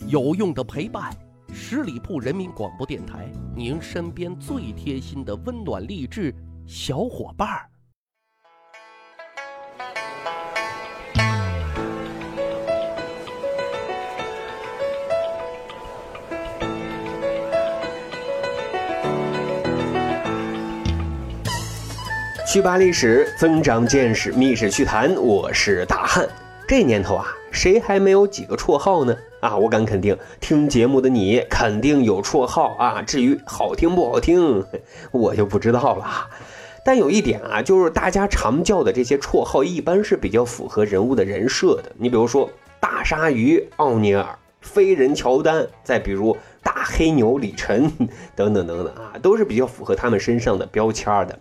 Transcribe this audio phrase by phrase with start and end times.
[0.00, 1.14] 有用的陪伴，
[1.52, 6.34] 十里铺人民广播电台，您身边最贴心的温暖励志
[6.66, 7.70] 小伙伴儿。
[22.46, 25.14] 去扒历史，增长见识，密室趣谈。
[25.14, 26.28] 我是大汉。
[26.66, 29.16] 这年头啊，谁还没有几个绰号呢？
[29.44, 33.02] 啊，我敢肯定，听节目的你肯定有绰号啊。
[33.02, 34.64] 至于好听不好听，
[35.10, 36.30] 我就不知道了。
[36.82, 41.92] 但有一点啊，就是大家常叫的这些绰号，一般是比较符合人物的人设的。
[41.98, 42.48] 你比如说
[42.80, 44.26] 大鲨鱼奥尼尔、
[44.62, 47.92] 飞人乔丹，再比如大黑牛李晨
[48.34, 51.38] 等等等等啊，都是比较符合他们身上的标签的。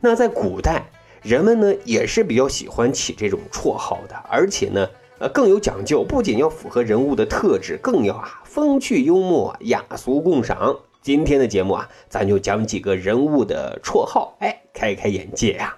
[0.00, 0.84] 那在古代，
[1.22, 4.86] 人们呢也是比较喜欢起这种绰号的，而且呢，
[5.20, 10.74] 呃更有讲究，不仅要符合人物的特质，更要啊风趣幽默、雅俗共赏。
[11.02, 15.76] 今天的节目啊，咱就讲几个人物的绰号，哎，开开眼界呀。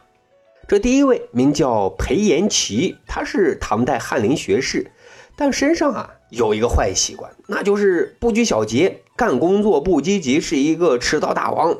[0.68, 4.92] 这第一位名叫裴延齐，他是唐代翰林学士，
[5.36, 11.76] 但身上啊有一个坏习惯，那就是不拘小节，干工作不积极，是一个迟到大王。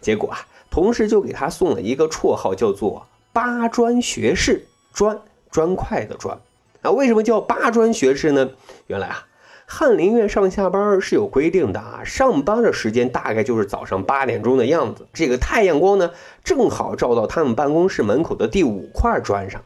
[0.00, 0.46] 结果啊。
[0.70, 6.38] 同事就给他送了一个绰号，叫做“八专学士”，专砖块的砖
[6.82, 6.90] 啊。
[6.90, 8.50] 为什么叫八专学士呢？
[8.86, 9.26] 原来啊，
[9.66, 15.06] 翰林院上下班是有规定的啊，上班的时间大概就是早上八点钟的样子。
[15.12, 16.10] 这个太阳光呢，
[16.42, 19.62] 正好照到他们办公室门口的第五块砖上。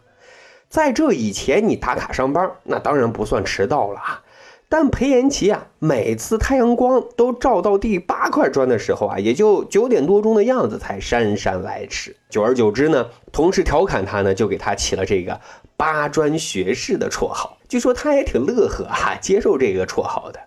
[0.68, 4.22] 在这以前，你打卡上班，那当然不算迟到了啊。
[4.68, 12.16] 但裴延齐啊，每次太阳光都照到第八块砖的时候啊，也就九点多钟的样子才姗姗来迟。
[12.28, 15.40] 久而久之呢，同事调侃他呢，就给他起了这个
[15.76, 17.58] “八砖学士”的绰号。
[17.68, 20.40] 据说他也挺乐呵啊，接受这个绰号的。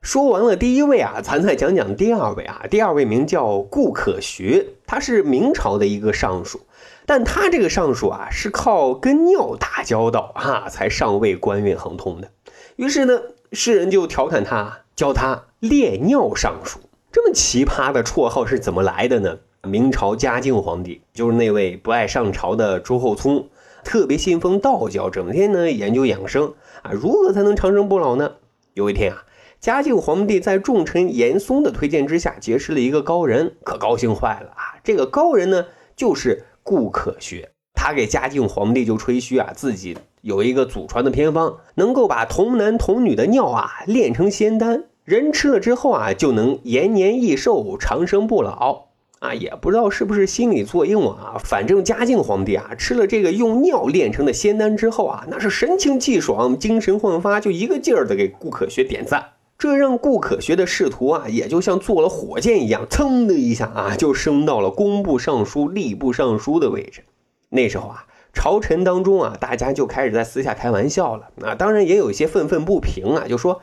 [0.00, 2.64] 说完了第一位啊，咱再讲讲第二位啊。
[2.68, 6.62] 第二位名叫顾可学，他是明朝的一个尚书，
[7.06, 12.30] 但他这个尚书啊，是靠跟尿打交道啊，才上位官运亨通的。
[12.74, 13.20] 于是呢。
[13.52, 16.78] 世人就调侃他，叫他“烈尿尚书”。
[17.10, 19.38] 这么奇葩的绰号是怎么来的呢？
[19.62, 23.48] 明朝嘉靖皇帝就是那位不爱上朝的朱厚熜，
[23.82, 28.34] 特别信奉道教，整天呢研究养生啊，如何才能长生不老呢？
[28.74, 29.24] 有一天啊，
[29.58, 34.78] 嘉靖皇帝在重臣严嵩的推荐之下，结识了一个高人，可高兴坏了啊！
[34.84, 35.66] 这个高人呢，
[35.96, 37.50] 就是顾可学。
[37.80, 48.86] 他给嘉靖皇帝就吹嘘啊，自己有一个祖传的偏方，能够把童男童女的尿啊炼成仙丹，人吃了之后啊就能延年益寿、长生不老
[49.20, 49.32] 啊！
[49.32, 59.24] 也不知道是不是心理作用啊，反正嘉靖皇帝啊吃了这个用尿炼成的仙丹之后啊，那是神清气爽、精神焕发，就一个劲儿的给顾可学点赞，
[59.56, 67.04] 这让顾可学的仕途啊也就像坐了火箭一样，噌的一下啊就升到了工部尚书、吏部尚书的位置。
[67.50, 71.30] 那时候啊，朝臣当中啊，大家就开始在私下开玩笑了。
[71.42, 73.62] 啊，当然也有一些愤愤不平啊，就说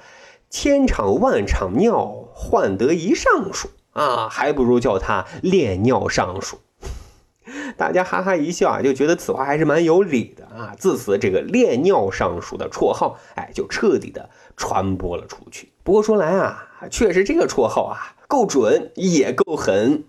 [0.49, 6.57] 千场万场尿换得一尚书啊，还不如叫他炼尿尚书。
[7.77, 10.73] 大家哈哈一笑啊，就觉得此话还是蛮有理的啊。
[10.77, 15.71] 自此，这个炼尿尚书的绰号，哎，就彻底的传播了出去。
[15.83, 20.05] 不过说来啊，确实这个绰号啊，够准也够狠。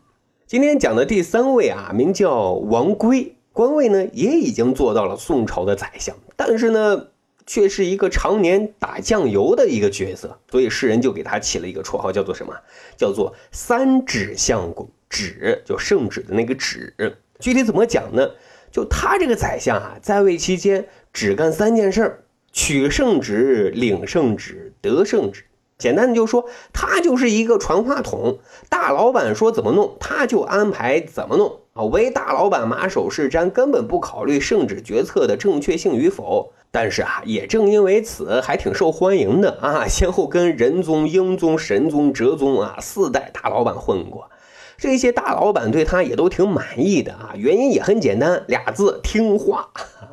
[0.47, 3.35] 今天讲的第三位啊，名叫王圭。
[3.56, 7.06] 官位呢也已经做到了宋朝的宰相，但是呢，
[7.47, 12.53] 却是一个常年打酱油的一个角色，所以世人就给他起了一个绰号，叫做什么？
[12.99, 14.91] 叫做三指相公。
[15.09, 16.93] 指就圣旨的那个旨。
[17.39, 18.28] 具体怎么讲呢？
[18.71, 25.44] 就他这个宰相啊，在位期间只干三件事：取圣旨、领圣旨、得圣旨。
[25.78, 28.38] 简单的就说，他就是一个传话筒，
[28.69, 31.84] 大老板说怎么弄，他就安排怎么弄啊。
[31.84, 36.53] 为大老板马首是瞻，根本不考虑圣旨决策的正确性与否。
[36.72, 39.87] 但是啊，也正因为此，还挺受欢迎的啊。
[39.88, 44.28] 先后跟仁宗、英宗、神宗、哲宗啊四代大老板混过，
[44.76, 47.32] 这些大老板对他也都挺满意的啊。
[47.34, 49.70] 原因也很简单，俩字：听话。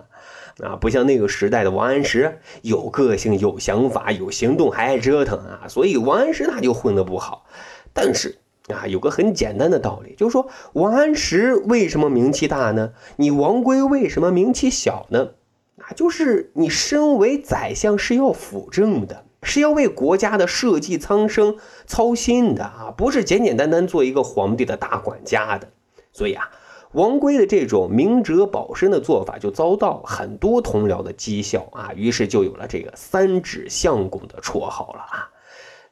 [0.64, 7.46] 啊，不像那个时代的王安石，有个性、有想法、有行动，还爱折腾啊，所以王安石他就混得不好。
[7.92, 8.38] 但是
[8.68, 12.94] 啊，有个很简单的道理，就是说王安石为什么名气大呢？
[13.18, 15.32] 你王圭为什么名气小呢？
[15.80, 25.70] 啊就是你身为宰相是要辅政的，是要为国家的社稷苍生操心的啊，不是简简单单做一个皇帝的大管家的。
[26.12, 26.50] 所以啊。
[26.94, 35.32] 王圭的这种明哲保身的做法就遭到很多同僚的讥笑啊，于是就有了这个“三指相公”的绰号了啊。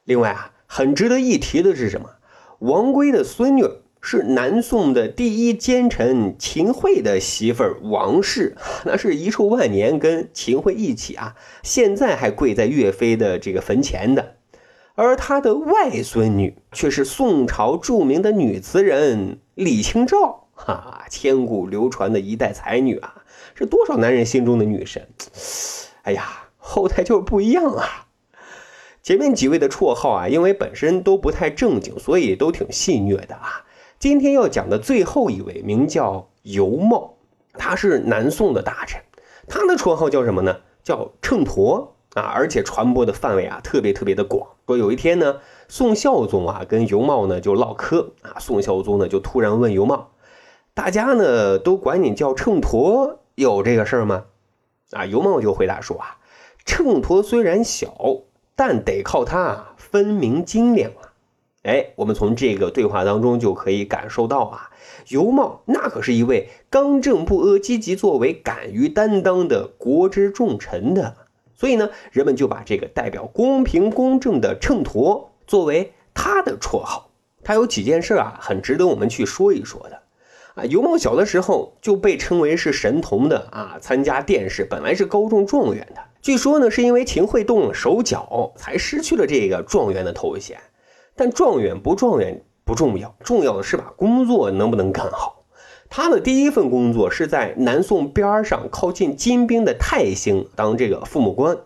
[0.04, 2.08] 另外啊，很值得一提的是什么？
[2.62, 3.68] 王圭的孙女
[4.00, 14.36] 是南宋的第一奸臣秦桧的媳妇儿王氏，那是遗臭万年，跟秦桧一起啊，现在还跪在岳飞的这个坟前的。
[14.94, 23.24] 而他的外孙女却是宋朝著名的女词人李清照，哈，千古流传的一代才女啊，
[23.56, 25.08] 是多少男人心中的女神。
[26.02, 28.06] 哎呀，后台就是不一样啊。
[29.02, 33.66] 前面几位的绰号啊，因为本身都不太正经，所以都挺戏谑的啊。
[33.98, 37.14] 今天要讲的最后一位名叫尤茂，
[37.54, 39.02] 他是南宋的大臣，
[39.48, 40.58] 他的绰号叫什么呢？
[40.84, 44.48] 叫秤砣啊，而且传播的范围啊特别特别的广。
[44.68, 50.12] 说有一天呢，宋孝宗啊跟尤茂呢就唠嗑啊，宋孝宗呢就突然问尤茂
[50.74, 54.26] ：“大家呢都管你叫秤砣，有这个事儿吗？”
[54.92, 56.18] 啊，尤茂就回答说：“啊，
[56.64, 57.92] 秤砣虽然小。”
[58.54, 61.12] 但得靠它分明精亮啊！
[61.62, 64.70] 哎，我们从这个对话当中就可以感受到啊，
[65.08, 71.16] 尤茂那可是一位刚正不阿、积极作为、敢于担当的国之重臣的。
[71.54, 77.10] 所以呢，人们就把这个代表公平公正的秤砣作为他的绰号。
[77.44, 80.01] 他有几件事啊，很值得我们去说一说的
[80.54, 80.64] 啊。
[80.64, 86.00] 尤梦小的时候就被称为是神童的啊，参加殿试本来是高中状元的。
[86.20, 90.58] 据说呢，是因为秦桧动了手脚，才失去了这个状元的头衔。
[91.14, 95.44] 但状元不状元不重要，重要的是把工作能不能干好。
[95.90, 101.58] 他的第一份工作是在南宋边上靠近金兵的泰兴当这个父母官。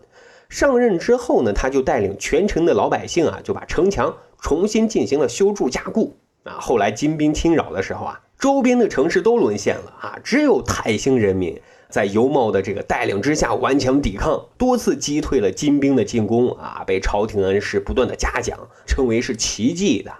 [0.49, 6.17] 上任之后呢，他就带领全城的老百姓啊，就把城墙重新进行了修筑加固。
[6.43, 11.59] 啊，后来金兵侵扰的时候啊，周边的城市都沦陷了啊，只有泰兴人民。
[11.89, 20.11] 在尤茂的这个带领之下顽强抵抗，多次击退了金兵的进攻啊，被朝廷恩师不断的嘉奖，称为是奇迹的。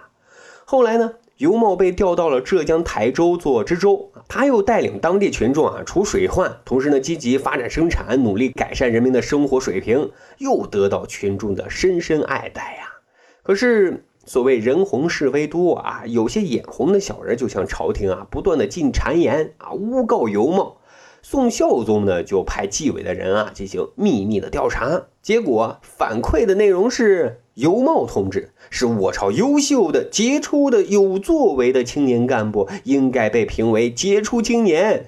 [0.64, 12.94] 后来呢，尤茂被调到了浙江台州做知州，他又带领当地群众啊除水患，同时呢积极发展生产，努力改善人民的生活水平，又得到群众的深深爱戴呀。
[13.42, 20.76] 可是所谓人红是非多啊，有些眼红的小人就向朝廷啊不断的进谗言啊，诬告尤茂。
[21.22, 35.06] 宋孝宗呢，就派纪委的人啊进行秘密的调查，结果反馈的内容是尤茂同志是我朝优秀的、杰出的、有作为的青年干部，应该被评为杰出青年，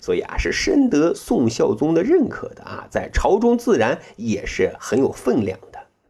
[0.00, 5.58] 所以啊是深得宋孝宗的认可的啊，在朝中自然也是很有分量。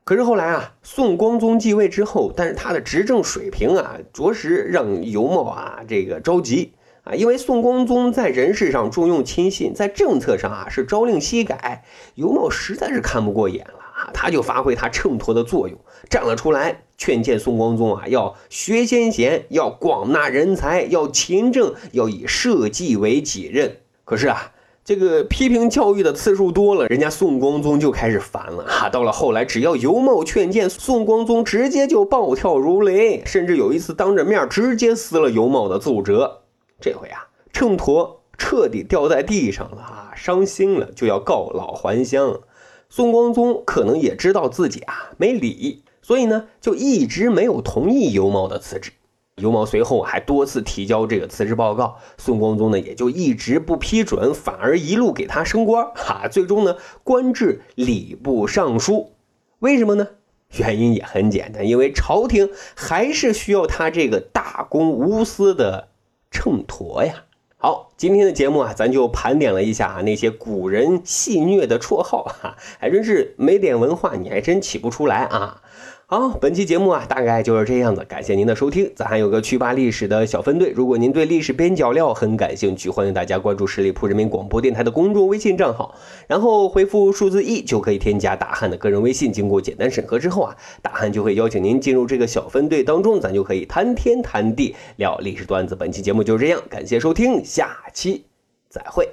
[0.09, 6.73] 可是后来啊，宋光宗继位之后，但是他的执政水平啊，着实让尤茂啊这个着急。
[7.03, 11.85] 啊，因为宋光宗在人事上重用亲信，在政策上啊是朝令夕改，
[12.15, 15.79] 尤茂实在是看不过眼了啊，他就发挥他秤砣的作用，
[16.09, 23.77] 站了出来，劝谏宋光宗啊，要学先贤，要广纳人才，要勤政，要以社稷为己任。
[24.07, 24.53] 可是啊，
[24.89, 28.89] 这个批评教育的次数多了，人家宋光宗就开始烦了啊。
[28.89, 36.45] 到了后来，只要尤茂劝谏，宋光宗直接就暴跳如雷，甚至有一次当着面直接撕了尤茂的奏折。
[36.81, 42.41] 这回啊，秤砣彻底掉在地上了啊，伤心了，就要告老还乡。
[42.89, 48.93] 宋光宗可能也知道自己啊没理，所以呢，就一直没有同意尤茂的辞职。
[49.39, 59.13] 尤茂随后还多次提交这个辞职报告，宋光宗呢也就一直不批准，反而一路给他升官，哈，最终呢官至礼部尚书。
[59.61, 60.09] 为什么呢？
[60.57, 65.89] 原因也很简单，因为朝廷还是需要他这个大公无私的。
[66.31, 67.25] 秤砣呀，
[67.57, 75.63] 好，今天的节目啊，咱就盘点了一下那些古人戏谑的绰号，哈，还真是没点文化，你还真起不出来啊。
[76.11, 78.03] 好，本期节目啊，大概就是这样子。
[78.09, 80.73] 感谢您的收听，咱还有个趣吧历史的小分队。
[80.75, 85.95] 如果您对历史边角料很感兴趣，欢迎大家关注十里铺人民广播电台的公众微信账号，
[86.27, 89.31] 然后回复数字一就可以添加大汉的个人微信。
[89.31, 95.77] 经过简单审核之后啊，大汉就会邀请您进入这个小分队当中，咱就可以谈天谈地聊历史段子。
[95.77, 98.25] 本期节目就是这样，感谢收听，下期
[98.71, 99.07] 再会。